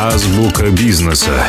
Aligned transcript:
Азбука 0.00 0.70
бизнеса. 0.70 1.44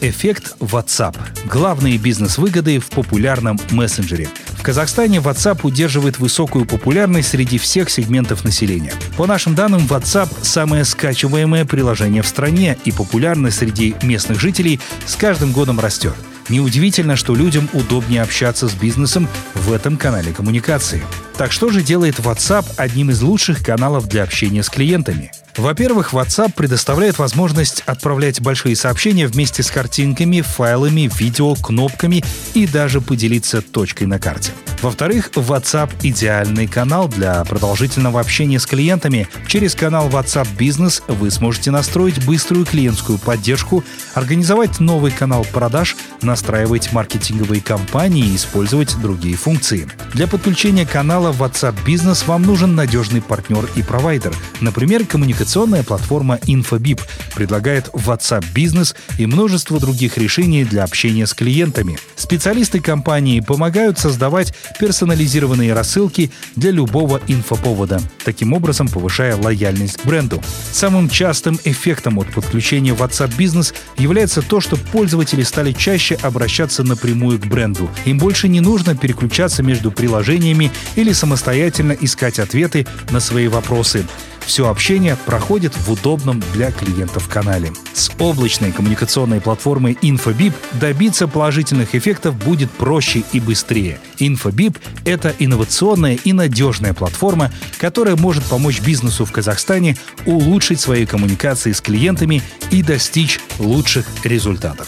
Эффект 0.00 0.56
WhatsApp. 0.58 1.16
Главные 1.44 1.96
бизнес-выгоды 1.96 2.80
в 2.80 2.88
популярном 2.88 3.60
мессенджере. 3.70 4.28
В 4.58 4.62
Казахстане 4.62 5.18
WhatsApp 5.18 5.60
удерживает 5.62 6.18
высокую 6.18 6.66
популярность 6.66 7.28
среди 7.28 7.56
всех 7.56 7.88
сегментов 7.88 8.42
населения. 8.42 8.94
По 9.16 9.28
нашим 9.28 9.54
данным, 9.54 9.86
WhatsApp– 9.86 10.28
самое 10.42 10.84
скачиваемое 10.84 11.64
приложение 11.64 12.22
в 12.22 12.26
стране, 12.26 12.76
и 12.84 12.90
популярность 12.90 13.58
среди 13.58 13.94
местных 14.02 14.40
жителей 14.40 14.80
с 15.06 15.14
каждым 15.14 15.52
годом 15.52 15.78
растет. 15.78 16.14
Неудивительно, 16.48 17.16
что 17.16 17.34
людям 17.34 17.68
удобнее 17.72 18.22
общаться 18.22 18.68
с 18.68 18.74
бизнесом 18.74 19.28
в 19.54 19.72
этом 19.72 19.96
канале 19.96 20.32
коммуникации. 20.32 21.02
Так 21.36 21.52
что 21.52 21.70
же 21.70 21.82
делает 21.82 22.16
WhatsApp 22.20 22.64
одним 22.76 23.10
из 23.10 23.20
лучших 23.20 23.64
каналов 23.64 24.08
для 24.08 24.22
общения 24.22 24.62
с 24.62 24.68
клиентами? 24.68 25.32
Во-первых, 25.56 26.12
WhatsApp 26.12 26.52
предоставляет 26.54 27.18
возможность 27.18 27.82
отправлять 27.86 28.40
большие 28.40 28.76
сообщения 28.76 29.26
вместе 29.26 29.62
с 29.62 29.70
картинками, 29.70 30.42
файлами, 30.42 31.10
видео, 31.18 31.54
кнопками 31.54 32.22
и 32.54 32.66
даже 32.66 33.00
поделиться 33.00 33.62
точкой 33.62 34.04
на 34.04 34.18
карте. 34.18 34.52
Во-вторых, 34.82 35.30
WhatsApp— 35.34 35.90
идеальный 36.02 36.66
канал 36.66 37.08
для 37.08 37.42
продолжительного 37.44 38.20
общения 38.20 38.60
с 38.60 38.66
клиентами. 38.66 39.28
Через 39.46 39.74
канал 39.74 40.08
WhatsApp 40.08 40.46
Business 40.56 41.02
вы 41.08 41.30
сможете 41.30 41.70
настроить 41.70 42.24
быструю 42.24 42.66
клиентскую 42.66 43.18
поддержку, 43.18 43.82
организовать 44.14 44.78
новый 44.78 45.10
канал 45.10 45.46
продаж, 45.52 45.96
настраивать 46.22 46.92
маркетинговые 46.92 47.60
кампании 47.60 48.26
и 48.26 48.36
использовать 48.36 48.96
другие 49.00 49.36
функции. 49.36 49.88
Для 50.12 50.26
подключения 50.26 50.86
канала 50.86 51.32
WhatsApp 51.32 51.74
Business 51.86 52.26
вам 52.26 52.42
нужен 52.42 52.74
надежный 52.74 53.22
партнер 53.22 53.68
и 53.76 53.82
провайдер. 53.82 54.34
Например, 54.60 55.04
коммуникационная 55.04 55.82
платформа 55.82 56.38
InfoBip 56.42 57.00
предлагает 57.36 57.88
WhatsApp 57.88 58.44
Business 58.54 58.96
и 59.18 59.26
множество 59.26 59.78
других 59.78 60.16
решений 60.16 60.64
для 60.64 60.82
общения 60.82 61.26
с 61.26 61.34
клиентами. 61.34 61.98
Специалисты 62.16 62.80
компании 62.80 63.40
помогают 63.40 63.98
создавать 63.98 64.54
персонализированные 64.80 65.74
рассылки 65.74 66.32
для 66.56 66.70
любого 66.70 67.20
инфоповода, 67.28 68.00
таким 68.24 68.54
образом 68.54 68.88
повышая 68.88 69.36
лояльность 69.36 69.98
к 69.98 70.06
бренду. 70.06 70.42
Самым 70.72 71.10
частым 71.10 71.60
эффектом 71.64 72.18
от 72.18 72.32
подключения 72.32 72.92
WhatsApp 72.92 73.36
Business 73.36 73.74
является 73.98 74.40
то, 74.40 74.60
что 74.60 74.76
пользователи 74.76 75.42
стали 75.42 75.72
чаще 75.72 76.14
обращаться 76.22 76.82
напрямую 76.82 77.38
к 77.38 77.46
бренду. 77.46 77.90
Им 78.06 78.18
больше 78.18 78.48
не 78.48 78.60
нужно 78.60 78.96
переключаться 78.96 79.62
между 79.62 79.92
приложениями 79.92 80.72
или 80.94 81.12
самостоятельно 81.12 81.92
искать 81.92 82.38
ответы 82.38 82.86
на 83.10 83.20
свои 83.20 83.48
вопросы. 83.48 84.06
Все 84.46 84.68
общение 84.68 85.16
проходит 85.16 85.76
в 85.76 85.90
удобном 85.90 86.42
для 86.52 86.70
клиентов 86.70 87.28
канале. 87.28 87.72
С 87.92 88.10
облачной 88.18 88.70
коммуникационной 88.70 89.40
платформой 89.40 89.98
InfoBip 90.00 90.54
добиться 90.74 91.26
положительных 91.26 91.94
эффектов 91.96 92.36
будет 92.36 92.70
проще 92.70 93.24
и 93.32 93.40
быстрее. 93.40 93.98
InfoBip— 94.18 94.76
это 95.04 95.34
инновационная 95.40 96.14
и 96.14 96.32
надежная 96.32 96.94
платформа, 96.94 97.50
которая 97.78 98.14
может 98.16 98.44
помочь 98.44 98.80
бизнесу 98.80 99.24
в 99.24 99.32
Казахстане 99.32 99.96
улучшить 100.24 100.80
свои 100.80 101.06
коммуникации 101.06 101.72
с 101.72 101.80
клиентами 101.80 102.40
и 102.70 102.82
достичь 102.82 103.40
лучших 103.58 104.06
результатов. 104.24 104.86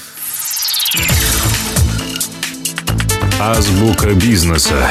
Азбука 3.40 4.14
бизнеса. 4.14 4.90